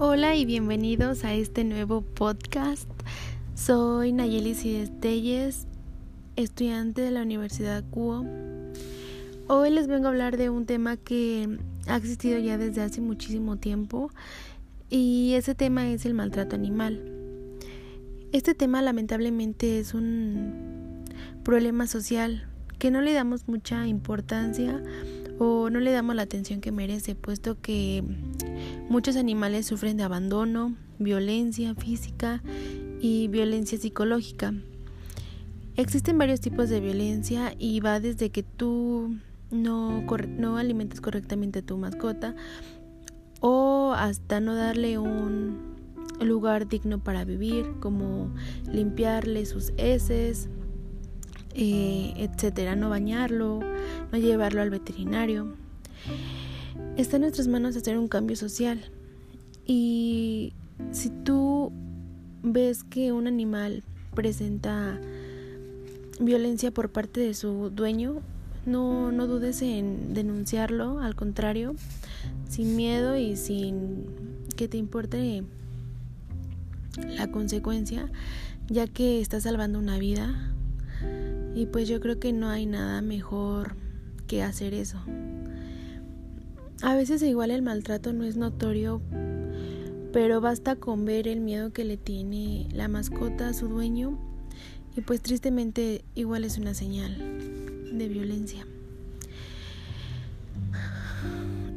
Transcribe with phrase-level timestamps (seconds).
[0.00, 2.88] Hola y bienvenidos a este nuevo podcast.
[3.56, 5.66] Soy Nayeli Cidestelles,
[6.36, 8.24] estudiante de la Universidad CUO.
[9.48, 13.56] Hoy les vengo a hablar de un tema que ha existido ya desde hace muchísimo
[13.56, 14.12] tiempo
[14.88, 17.02] y ese tema es el maltrato animal.
[18.30, 21.02] Este tema lamentablemente es un
[21.42, 22.46] problema social
[22.78, 24.80] que no le damos mucha importancia
[25.38, 28.02] o no le damos la atención que merece, puesto que
[28.88, 32.42] muchos animales sufren de abandono, violencia física
[33.00, 34.54] y violencia psicológica.
[35.76, 39.16] Existen varios tipos de violencia y va desde que tú
[39.50, 40.04] no,
[40.36, 42.34] no alimentas correctamente a tu mascota
[43.40, 45.76] o hasta no darle un
[46.20, 48.30] lugar digno para vivir, como
[48.70, 50.48] limpiarle sus heces,
[51.60, 53.58] eh, etcétera, no bañarlo,
[54.12, 55.54] no llevarlo al veterinario.
[56.96, 58.80] Está en nuestras manos hacer un cambio social.
[59.66, 60.52] Y
[60.92, 61.72] si tú
[62.44, 63.82] ves que un animal
[64.14, 65.00] presenta
[66.20, 68.20] violencia por parte de su dueño,
[68.64, 71.74] no, no dudes en denunciarlo, al contrario,
[72.48, 74.06] sin miedo y sin
[74.56, 75.42] que te importe
[77.04, 78.10] la consecuencia,
[78.68, 80.54] ya que está salvando una vida.
[81.54, 83.76] Y pues yo creo que no hay nada mejor
[84.26, 84.98] que hacer eso.
[86.82, 89.00] A veces igual el maltrato no es notorio,
[90.12, 94.18] pero basta con ver el miedo que le tiene la mascota a su dueño
[94.96, 97.16] y pues tristemente igual es una señal
[97.92, 98.66] de violencia.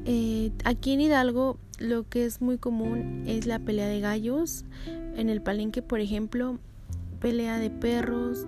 [0.05, 4.65] Eh, aquí en Hidalgo lo que es muy común es la pelea de gallos.
[5.15, 6.59] En el palenque, por ejemplo,
[7.19, 8.45] pelea de perros,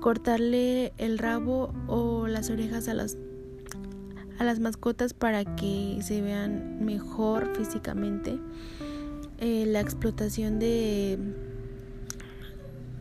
[0.00, 3.16] cortarle el rabo o las orejas a las
[4.38, 8.38] a las mascotas para que se vean mejor físicamente.
[9.36, 11.18] Eh, la explotación de,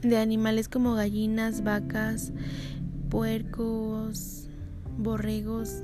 [0.01, 2.33] de animales como gallinas, vacas,
[3.09, 4.49] puercos,
[4.97, 5.81] borregos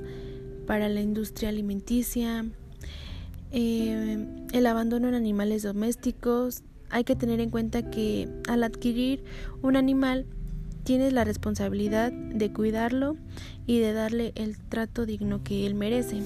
[0.68, 2.46] para la industria alimenticia.
[3.52, 6.64] Eh, el abandono en animales domésticos.
[6.90, 9.24] Hay que tener en cuenta que al adquirir
[9.62, 10.26] un animal
[10.86, 13.18] tienes la responsabilidad de cuidarlo
[13.66, 16.22] y de darle el trato digno que él merece.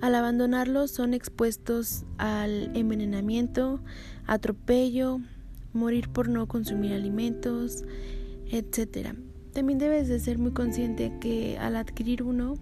[0.00, 3.80] Al abandonarlo son expuestos al envenenamiento,
[4.26, 5.20] atropello,
[5.72, 7.84] morir por no consumir alimentos,
[8.50, 9.14] etc.
[9.52, 12.54] También debes de ser muy consciente que al adquirir uno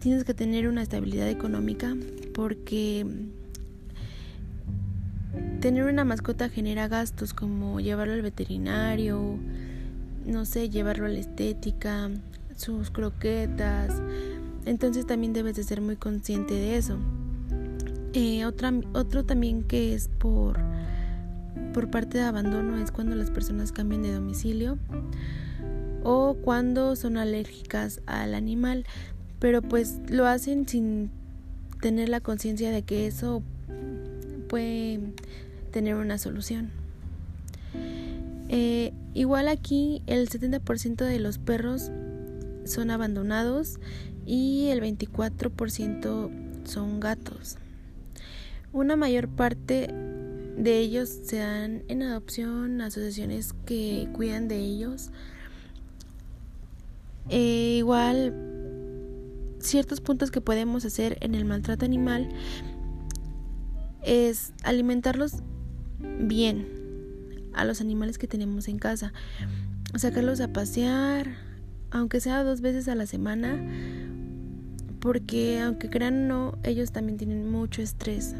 [0.00, 1.94] tienes que tener una estabilidad económica
[2.32, 3.06] porque
[5.60, 9.38] tener una mascota genera gastos como llevarlo al veterinario,
[10.28, 12.10] no sé, llevarlo a la estética,
[12.56, 14.00] sus croquetas.
[14.66, 16.98] Entonces también debes de ser muy consciente de eso.
[18.12, 20.58] Eh, otra, otro también que es por,
[21.72, 24.78] por parte de abandono es cuando las personas cambian de domicilio
[26.04, 28.84] o cuando son alérgicas al animal,
[29.38, 31.10] pero pues lo hacen sin
[31.80, 33.42] tener la conciencia de que eso
[34.48, 35.00] puede
[35.70, 36.70] tener una solución.
[38.48, 41.90] Eh, igual aquí el 70% de los perros
[42.64, 43.80] son abandonados
[44.24, 46.30] y el 24%
[46.64, 47.56] son gatos.
[48.72, 49.88] Una mayor parte
[50.56, 55.10] de ellos se dan en adopción, asociaciones que cuidan de ellos.
[57.28, 58.32] E igual,
[59.58, 62.28] ciertos puntos que podemos hacer en el maltrato animal
[64.04, 65.42] es alimentarlos
[66.20, 66.77] bien,
[67.54, 69.12] a los animales que tenemos en casa.
[69.94, 71.28] Sacarlos a pasear,
[71.90, 73.58] aunque sea dos veces a la semana,
[75.00, 78.34] porque aunque crean no, ellos también tienen mucho estrés.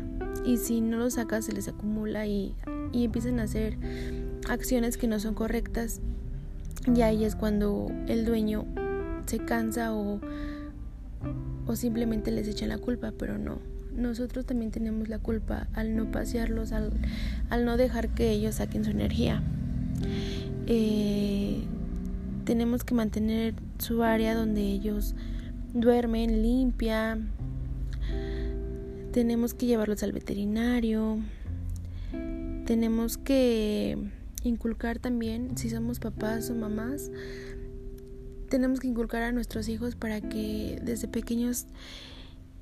[0.45, 2.55] Y si no los sacas se les acumula y,
[2.93, 3.77] y empiezan a hacer
[4.49, 6.01] acciones que no son correctas.
[6.95, 8.67] Y ahí es cuando el dueño
[9.27, 10.21] se cansa o,
[11.67, 16.11] o simplemente les echan la culpa, pero no nosotros también tenemos la culpa al no
[16.11, 16.93] pasearlos, al,
[17.65, 19.43] no dejar que ellos saquen su energía.
[20.67, 21.63] Eh,
[22.45, 25.15] tenemos que mantener su área donde ellos
[25.75, 27.19] duermen limpia.
[29.13, 31.19] Tenemos que llevarlos al veterinario.
[32.65, 33.99] Tenemos que
[34.45, 37.11] inculcar también, si somos papás o mamás,
[38.49, 41.67] tenemos que inculcar a nuestros hijos para que desde pequeños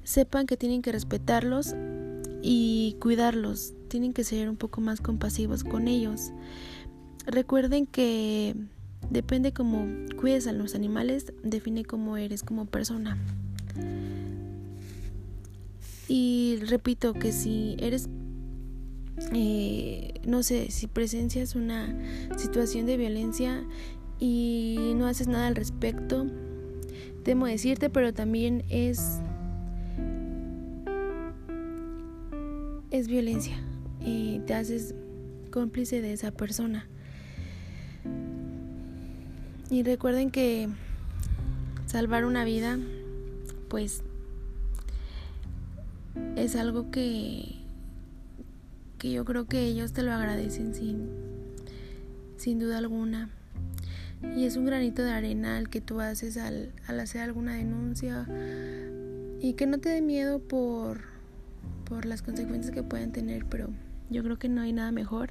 [0.06, 1.75] sepan que tienen que respetarlos
[2.41, 6.31] y cuidarlos, tienen que ser un poco más compasivos con ellos.
[7.26, 8.55] Recuerden que
[9.11, 9.85] depende cómo
[10.17, 13.19] cuides a los animales, define cómo eres como persona.
[16.06, 18.09] Y repito que si eres
[19.32, 21.97] eh, no sé, si presencias una
[22.37, 23.64] situación de violencia
[24.20, 26.26] y no haces nada al respecto,
[27.25, 29.20] temo decirte, pero también es
[32.91, 33.56] es violencia.
[34.00, 34.94] y te haces
[35.50, 36.87] cómplice de esa persona.
[39.71, 40.69] Y recuerden que
[41.87, 42.79] salvar una vida,
[43.69, 44.03] pues,
[46.37, 47.56] es algo que,
[48.99, 51.09] que yo creo que ellos te lo agradecen sin,
[52.37, 53.31] sin duda alguna.
[54.37, 58.27] Y es un granito de arena el que tú haces al, al hacer alguna denuncia
[59.41, 61.15] y que no te dé miedo por,
[61.88, 63.71] por las consecuencias que pueden tener, pero
[64.11, 65.31] yo creo que no hay nada mejor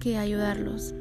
[0.00, 0.94] que ayudarlos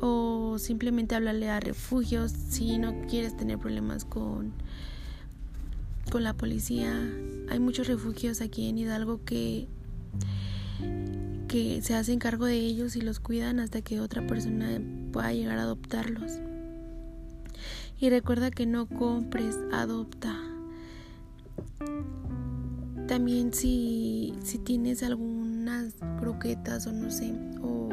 [0.00, 4.52] o simplemente hablarle a refugios si no quieres tener problemas con
[6.10, 6.92] con la policía.
[7.50, 9.68] Hay muchos refugios aquí en Hidalgo que
[11.48, 14.80] que se hacen cargo de ellos y los cuidan hasta que otra persona
[15.12, 16.32] pueda llegar a adoptarlos.
[17.98, 20.38] Y recuerda que no compres, adopta.
[23.08, 27.32] También si, si tienes algunas croquetas o no sé,
[27.62, 27.88] o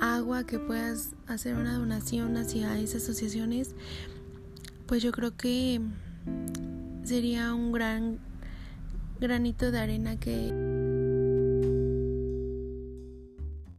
[0.00, 3.76] agua que puedas hacer una donación hacia esas asociaciones,
[4.86, 5.80] pues yo creo que
[7.04, 8.18] sería un gran
[9.20, 10.52] granito de arena que